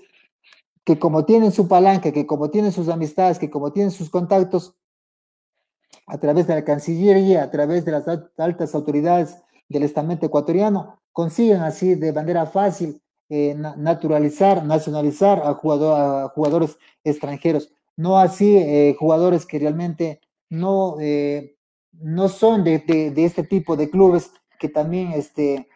[0.85, 4.75] que como tienen su palanca, que como tienen sus amistades, que como tienen sus contactos,
[6.07, 8.05] a través de la Cancillería, a través de las
[8.37, 9.37] altas autoridades
[9.73, 13.03] del estamento ecuatoriano, consiguen así de manera fácil
[13.35, 17.73] eh, naturalizar, nacionalizar a, a, jugadores extranjeros.
[17.97, 21.57] No así eh, jugadores que realmente no, eh,
[21.93, 25.67] no son de, de, este tipo de clubes que también este,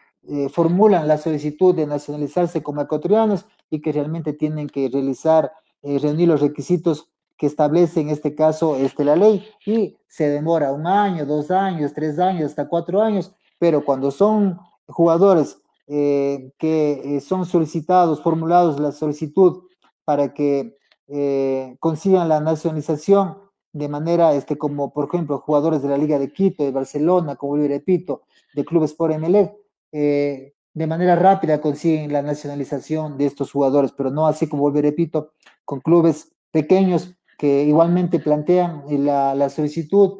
[0.51, 6.41] formulan la solicitud de nacionalizarse como ecuatorianos y que realmente tienen que realizar, reunir los
[6.41, 11.51] requisitos que establece en este caso este, la ley y se demora un año, dos
[11.51, 18.21] años, tres años, hasta cuatro años, pero cuando son jugadores eh, que eh, son solicitados,
[18.21, 19.63] formulados la solicitud
[20.03, 20.75] para que
[21.07, 23.37] eh, consigan la nacionalización
[23.71, 27.57] de manera, este, como por ejemplo, jugadores de la Liga de Quito, de Barcelona, como
[27.57, 29.55] yo repito, de clubes por MLE,
[29.91, 35.31] de manera rápida consiguen la nacionalización de estos jugadores, pero no así como vuelvo repito,
[35.63, 40.19] con clubes pequeños que igualmente plantean la, la solicitud,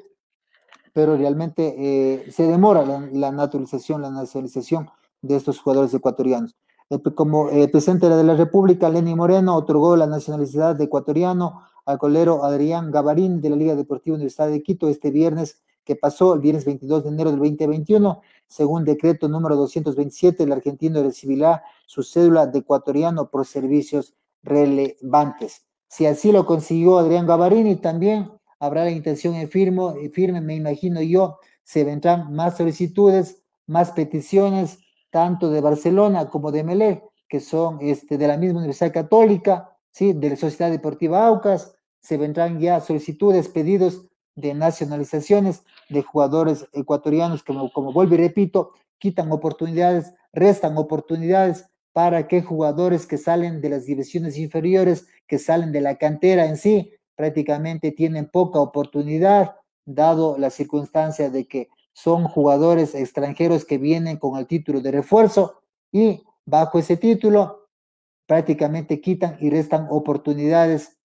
[0.97, 4.89] pero realmente eh, se demora la, naturalización, la nacionalización
[5.21, 6.55] de estos jugadores ecuatorianos.
[7.13, 12.43] como el presidente de la República, Lenny Moreno, otorgó la nacionalidad de ecuatoriano al colero
[12.43, 16.65] Adrián Gabarín de la Liga Deportiva Universidad de Quito este viernes que pasó, el viernes
[16.65, 22.57] 22 de enero del 2021, según decreto número 227, el argentino recibirá su cédula de
[22.57, 25.61] ecuatoriano por servicios relevantes.
[25.89, 31.01] Si así lo consiguió Adrián Gavarini, también habrá la intención en firme, firme, me imagino
[31.01, 37.79] yo, se vendrán más solicitudes, más peticiones, tanto de Barcelona como de Melé, que son
[37.81, 40.13] este, de la misma Universidad Católica, ¿sí?
[40.13, 47.43] de la Sociedad Deportiva Aucas, se vendrán ya solicitudes, pedidos de nacionalizaciones de jugadores ecuatorianos,
[47.43, 53.69] como, como vuelvo y repito, quitan oportunidades, restan oportunidades para que jugadores que salen de
[53.69, 60.37] las divisiones inferiores, que salen de la cantera en sí, prácticamente tienen poca oportunidad, dado
[60.37, 66.23] la circunstancia de que son jugadores extranjeros que vienen con el título de refuerzo y
[66.45, 67.67] bajo ese título
[68.27, 70.97] prácticamente quitan y restan oportunidades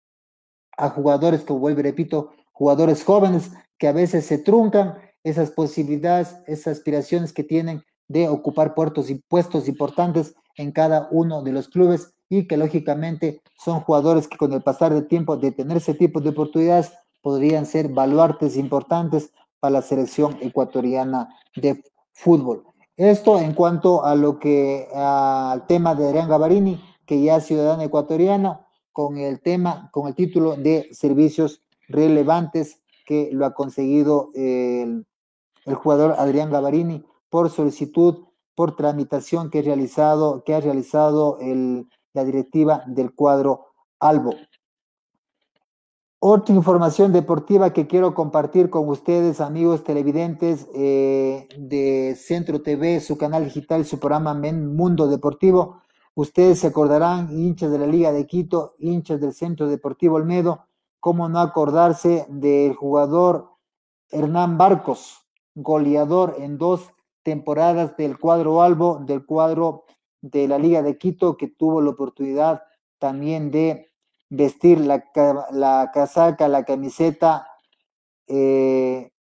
[0.77, 6.79] a jugadores, como vuelvo repito, jugadores jóvenes que a veces se truncan esas posibilidades, esas
[6.79, 12.13] aspiraciones que tienen de ocupar puertos y puestos importantes en cada uno de los clubes
[12.33, 16.19] y que lógicamente son jugadores que con el pasar del tiempo de tener ese tipo
[16.19, 16.91] de oportunidades
[17.21, 22.65] podrían ser baluartes importantes para la selección ecuatoriana de fútbol.
[22.97, 27.83] Esto en cuanto a lo que al tema de Adrián Gavarini, que ya es ciudadano
[27.83, 35.05] ecuatoriano, con el tema, con el título de servicios relevantes que lo ha conseguido el,
[35.67, 38.25] el jugador Adrián Gavarini por solicitud
[38.55, 43.67] por tramitación que, he realizado, que ha realizado el, la directiva del cuadro
[44.01, 44.35] Albo.
[46.25, 53.19] Otra información deportiva que quiero compartir con ustedes, amigos televidentes eh, de Centro TV, su
[53.19, 55.83] canal digital, su programa Mundo Deportivo.
[56.15, 60.67] Ustedes se acordarán, hinchas de la Liga de Quito, hinchas del Centro Deportivo Olmedo,
[61.01, 63.49] cómo no acordarse del jugador
[64.11, 66.89] Hernán Barcos, goleador en dos
[67.25, 69.87] temporadas del cuadro Albo, del cuadro
[70.23, 72.63] de la Liga de Quito, que tuvo la oportunidad
[72.99, 73.93] también de
[74.31, 75.05] vestir la,
[75.51, 77.47] la casaca, la camiseta
[78.27, 79.13] eh,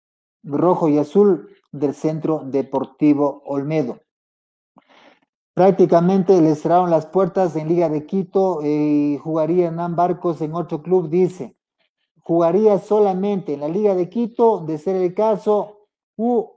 [0.44, 3.98] rojo y azul del Centro Deportivo Olmedo.
[5.54, 10.80] Prácticamente le cerraron las puertas en Liga de Quito y jugaría Hernán Barcos en otro
[10.80, 11.56] club, dice.
[12.22, 15.79] Jugaría solamente en la Liga de Quito, de ser el caso,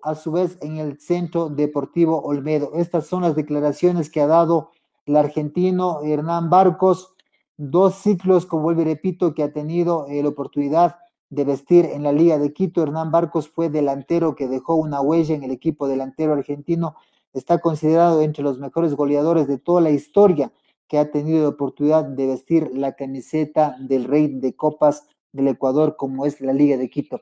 [0.02, 2.72] a su vez en el Centro Deportivo Olmedo.
[2.76, 4.72] Estas son las declaraciones que ha dado
[5.06, 7.14] el argentino Hernán Barcos,
[7.56, 10.98] dos ciclos, como vuelvo y repito, que ha tenido eh, la oportunidad
[11.30, 12.84] de vestir en la Liga de Quito.
[12.84, 16.96] Hernán Barcos fue delantero que dejó una huella en el equipo delantero argentino.
[17.32, 20.52] Está considerado entre los mejores goleadores de toda la historia
[20.90, 25.96] que ha tenido la oportunidad de vestir la camiseta del Rey de Copas del Ecuador,
[25.96, 27.22] como es la Liga de Quito.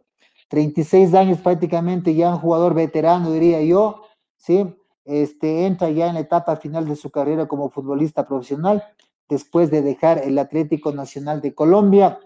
[0.52, 4.04] 36 años prácticamente ya un jugador veterano, diría yo,
[4.36, 4.76] ¿sí?
[5.06, 8.84] Este, entra ya en la etapa final de su carrera como futbolista profesional,
[9.30, 12.20] después de dejar el Atlético Nacional de Colombia,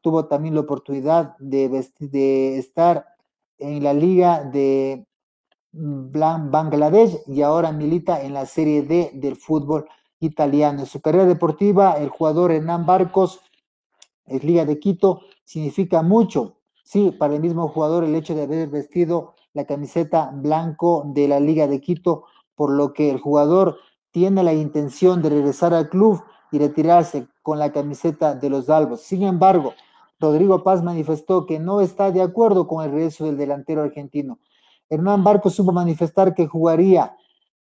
[0.00, 1.68] tuvo también la oportunidad de,
[2.00, 3.06] de estar
[3.58, 5.06] en la liga de
[5.70, 10.80] Bangladesh y ahora milita en la Serie D del fútbol italiano.
[10.80, 13.40] En su carrera deportiva, el jugador Hernán Barcos,
[14.26, 16.57] es Liga de Quito, significa mucho.
[16.90, 21.38] Sí, para el mismo jugador el hecho de haber vestido la camiseta blanco de la
[21.38, 22.24] Liga de Quito,
[22.54, 23.76] por lo que el jugador
[24.10, 29.02] tiene la intención de regresar al club y retirarse con la camiseta de los Albos.
[29.02, 29.74] Sin embargo,
[30.18, 34.38] Rodrigo Paz manifestó que no está de acuerdo con el regreso del delantero argentino.
[34.88, 37.14] Hernán Barco supo manifestar que jugaría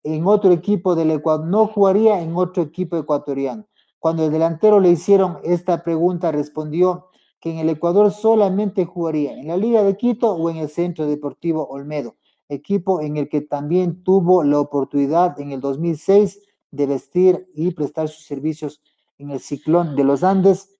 [0.02, 3.66] en otro equipo del Ecuador, no jugaría en otro equipo ecuatoriano.
[3.98, 7.09] Cuando el delantero le hicieron esta pregunta, respondió
[7.40, 11.06] que en el Ecuador solamente jugaría en la Liga de Quito o en el Centro
[11.06, 12.16] Deportivo Olmedo,
[12.48, 18.08] equipo en el que también tuvo la oportunidad en el 2006 de vestir y prestar
[18.08, 18.82] sus servicios
[19.18, 20.76] en el Ciclón de los Andes.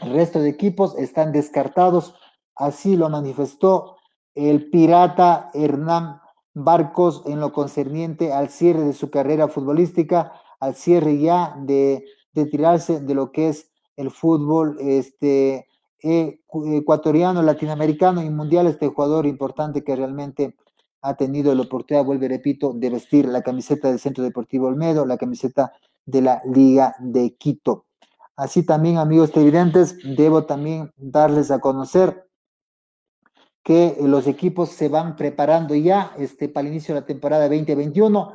[0.00, 2.14] El resto de equipos están descartados,
[2.56, 3.96] así lo manifestó
[4.34, 6.20] el pirata Hernán
[6.54, 12.46] Barcos en lo concerniente al cierre de su carrera futbolística, al cierre ya de, de
[12.46, 15.66] tirarse de lo que es el fútbol este,
[16.02, 16.40] eh,
[16.72, 20.54] ecuatoriano, latinoamericano y mundial, este jugador importante que realmente
[21.02, 25.04] ha tenido la oportunidad, vuelvo y repito, de vestir la camiseta del Centro Deportivo Olmedo,
[25.06, 25.72] la camiseta
[26.06, 27.86] de la Liga de Quito.
[28.36, 32.26] Así también, amigos televidentes, debo también darles a conocer
[33.62, 38.34] que los equipos se van preparando ya este, para el inicio de la temporada 2021.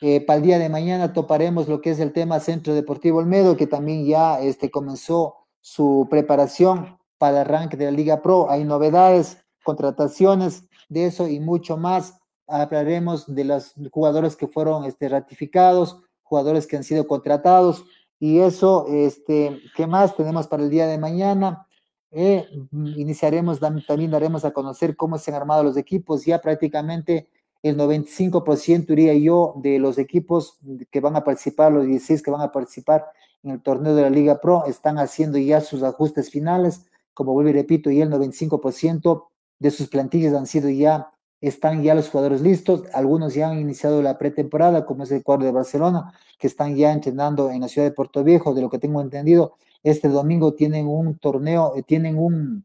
[0.00, 3.56] Eh, para el día de mañana toparemos lo que es el tema Centro Deportivo Olmedo,
[3.56, 8.48] que también ya este, comenzó su preparación para el arranque de la Liga Pro.
[8.50, 12.18] Hay novedades, contrataciones de eso y mucho más.
[12.46, 17.84] Hablaremos de los jugadores que fueron este, ratificados, jugadores que han sido contratados
[18.20, 21.66] y eso, este, ¿qué más tenemos para el día de mañana?
[22.10, 26.24] Eh, iniciaremos, también daremos a conocer cómo se han armado los equipos.
[26.24, 27.28] Ya prácticamente
[27.62, 30.58] el 95% diría yo de los equipos
[30.90, 33.06] que van a participar, los 16 que van a participar
[33.42, 36.86] en el torneo de la Liga Pro, están haciendo ya sus ajustes finales.
[37.14, 39.24] Como vuelvo y repito, ya el 95%
[39.58, 42.84] de sus plantillas han sido ya, están ya los jugadores listos.
[42.94, 46.92] Algunos ya han iniciado la pretemporada, como es el cuadro de Barcelona, que están ya
[46.92, 50.86] entrenando en la ciudad de Puerto Viejo, de lo que tengo entendido este domingo tienen
[50.86, 52.64] un torneo, eh, tienen un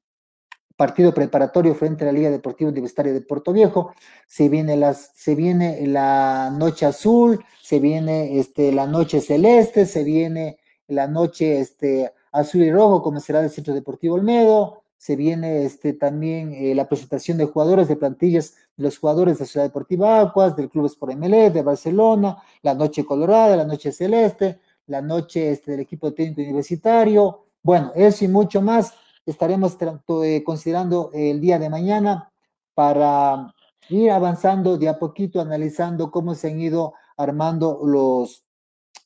[0.75, 3.93] partido preparatorio frente a la Liga Deportiva Universitaria de Puerto Viejo.
[4.27, 10.57] Se viene, se viene la noche azul, se viene este, la noche celeste, se viene
[10.87, 14.83] la noche este, azul y rojo, como será el Centro Deportivo Olmedo.
[14.97, 19.45] Se viene este, también eh, la presentación de jugadores de plantillas de los jugadores de
[19.45, 24.59] Ciudad Deportiva Aguas, del Club Sport MLE, de Barcelona, la noche colorada, la noche celeste,
[24.87, 27.45] la noche este, del equipo técnico universitario.
[27.61, 28.93] Bueno, eso y mucho más
[29.25, 29.77] estaremos
[30.23, 32.31] eh, considerando el día de mañana
[32.73, 33.53] para
[33.89, 38.43] ir avanzando de a poquito, analizando cómo se han ido armando los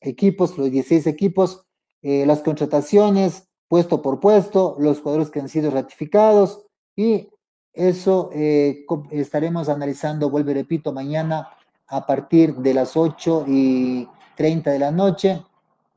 [0.01, 1.65] equipos, los 16 equipos,
[2.01, 6.65] eh, las contrataciones, puesto por puesto, los jugadores que han sido ratificados
[6.95, 7.30] y
[7.74, 11.49] eso eh, estaremos analizando, vuelvo y repito, mañana
[11.88, 15.43] a partir de las 8 y 30 de la noche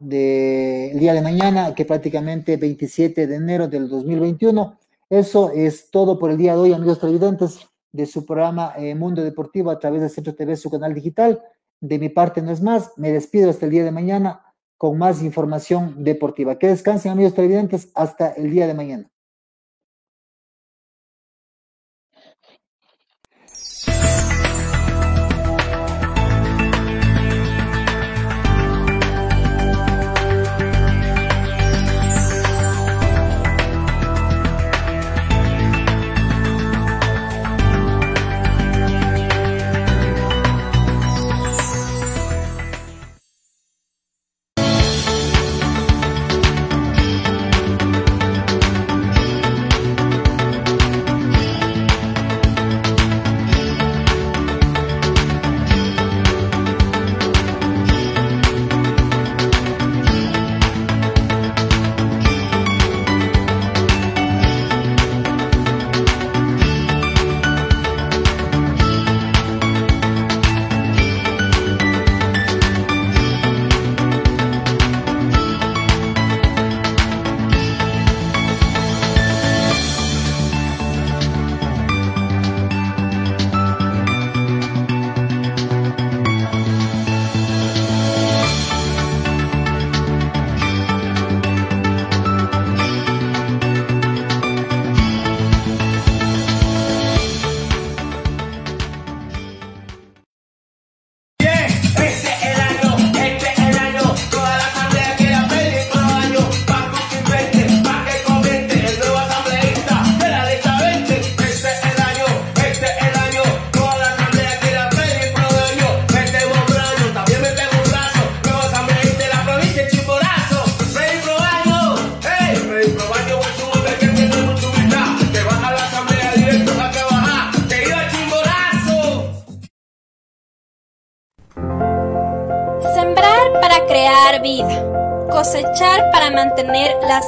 [0.01, 4.79] del día de mañana, que prácticamente 27 de enero del 2021.
[5.11, 9.23] Eso es todo por el día de hoy, amigos televidentes, de su programa eh, Mundo
[9.23, 11.43] Deportivo a través de Centro TV, su canal digital.
[11.81, 14.43] De mi parte no es más, me despido hasta el día de mañana
[14.77, 16.59] con más información deportiva.
[16.59, 19.11] Que descansen, amigos televidentes, hasta el día de mañana.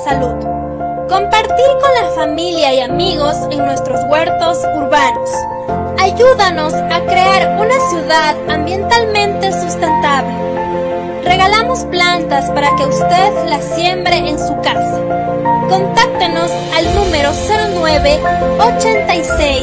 [0.05, 0.35] Salud,
[1.09, 5.31] compartir con la familia y amigos en nuestros huertos urbanos.
[5.99, 10.33] Ayúdanos a crear una ciudad ambientalmente sustentable.
[11.25, 15.01] Regalamos plantas para que usted las siembre en su casa.
[15.69, 17.31] Contáctenos al número
[17.81, 18.21] 09
[18.59, 19.63] 86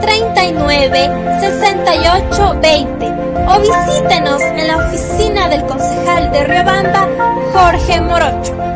[0.00, 1.10] 39
[1.40, 3.06] 68 20
[3.48, 7.08] o visítenos en la oficina del concejal de Riobamba,
[7.52, 8.69] Jorge Morocho.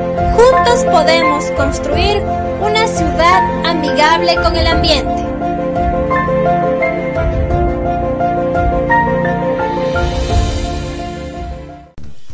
[0.55, 2.23] Juntos podemos construir
[2.63, 5.25] una ciudad amigable con el ambiente.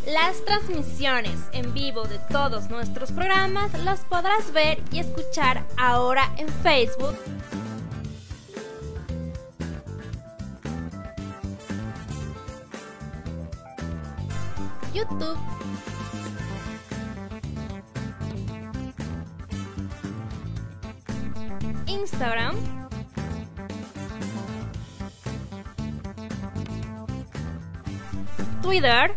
[0.07, 6.49] Las transmisiones en vivo de todos nuestros programas las podrás ver y escuchar ahora en
[6.63, 7.17] Facebook.
[14.93, 15.60] YouTube.
[21.91, 22.55] Instagram.
[28.63, 29.13] Twitter.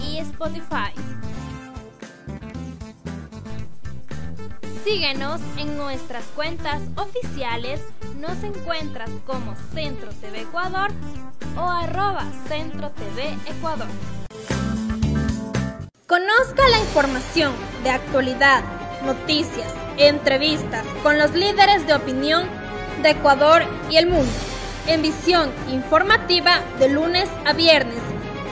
[0.00, 0.92] Y Spotify.
[4.84, 7.80] Síguenos en nuestras cuentas oficiales.
[8.20, 10.92] Nos encuentras como Centro TV Ecuador
[11.56, 13.88] o arroba Centro TV Ecuador.
[16.54, 17.52] Conozca la información
[17.82, 18.62] de actualidad,
[19.04, 22.46] noticias, entrevistas con los líderes de opinión
[23.02, 24.32] de Ecuador y el mundo
[24.86, 27.98] en visión informativa de lunes a viernes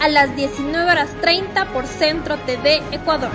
[0.00, 3.30] a las 19 horas 30 por Centro TV Ecuador.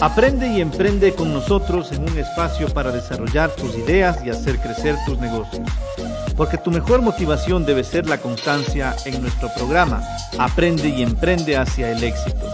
[0.00, 4.96] Aprende y emprende con nosotros en un espacio para desarrollar tus ideas y hacer crecer
[5.06, 5.68] tus negocios.
[6.40, 10.00] Porque tu mejor motivación debe ser la constancia en nuestro programa
[10.38, 12.46] Aprende y emprende hacia el éxito.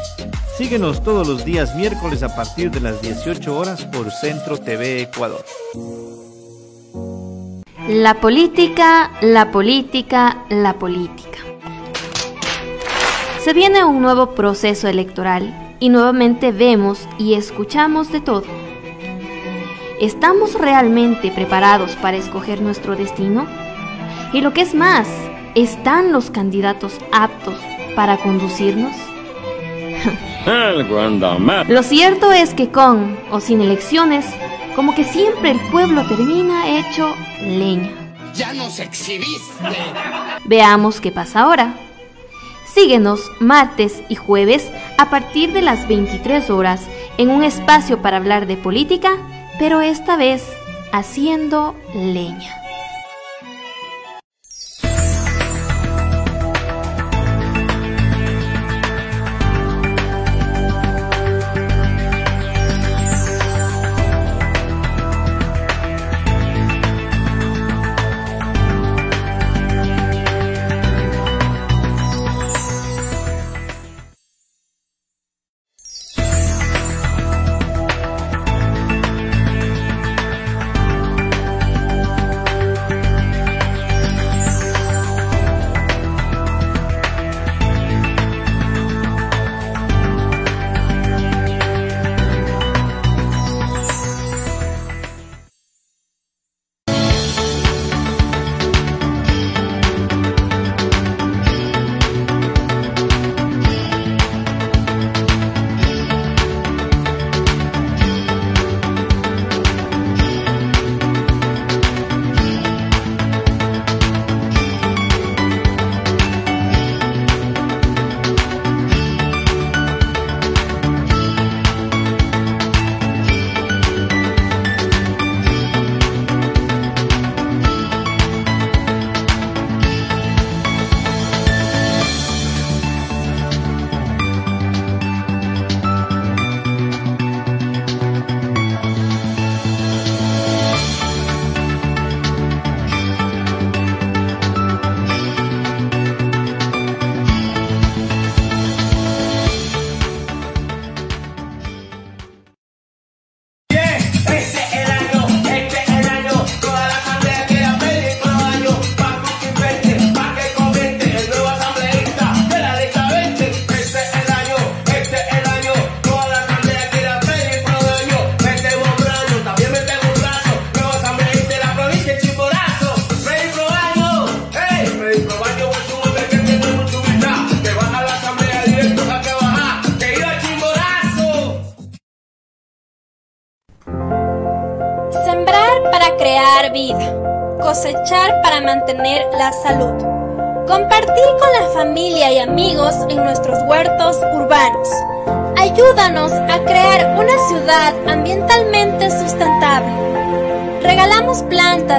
[0.58, 5.44] Síguenos todos los días miércoles a partir de las 18 horas por Centro TV Ecuador.
[7.88, 11.38] La política, la política, la política.
[13.38, 18.46] Se viene un nuevo proceso electoral y nuevamente vemos y escuchamos de todo.
[20.00, 23.46] ¿Estamos realmente preparados para escoger nuestro destino?
[24.32, 25.08] Y lo que es más,
[25.54, 27.54] ¿están los candidatos aptos
[27.94, 28.92] para conducirnos?
[31.68, 34.26] Lo cierto es que con o sin elecciones,
[34.76, 37.90] como que siempre el pueblo termina hecho leña.
[38.34, 39.64] Ya nos exhibiste.
[40.44, 41.74] Veamos qué pasa ahora.
[42.66, 46.82] Síguenos martes y jueves a partir de las 23 horas
[47.16, 49.16] en un espacio para hablar de política,
[49.58, 50.44] pero esta vez
[50.92, 52.54] haciendo leña.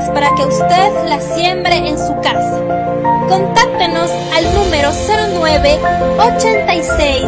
[0.09, 2.61] Para que usted las siembre en su casa.
[3.27, 4.91] Contáctenos al número
[5.39, 5.79] 09
[6.19, 7.23] 86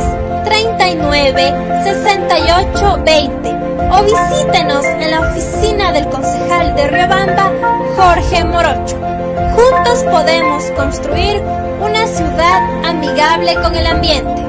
[0.46, 1.54] 39
[1.84, 3.50] 68 20
[3.92, 7.52] o visítenos en la oficina del concejal de Riobamba,
[7.96, 8.98] Jorge Morocho.
[9.56, 11.42] Juntos podemos construir
[11.82, 14.49] una ciudad amigable con el ambiente.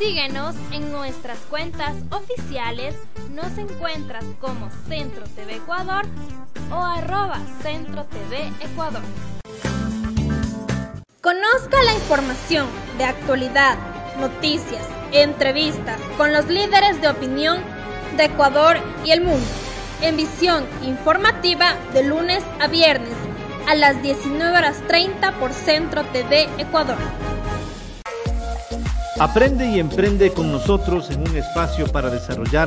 [0.00, 2.96] Síguenos en nuestras cuentas oficiales.
[3.30, 6.06] Nos encuentras como Centro TV Ecuador
[6.72, 9.02] o arroba Centro TV Ecuador.
[11.20, 12.66] Conozca la información
[12.98, 13.78] de actualidad,
[14.18, 17.62] noticias, entrevistas con los líderes de opinión
[18.16, 19.46] de Ecuador y el mundo
[20.02, 23.23] en visión informativa de lunes a viernes
[23.66, 26.96] a las 19 horas 30 por Centro TV Ecuador.
[29.18, 32.62] Aprende y emprende con nosotros en un espacio para desarrollar